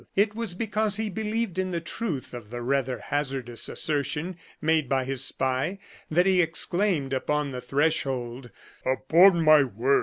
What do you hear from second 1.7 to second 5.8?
truth of the rather hazardous assertion made by his spy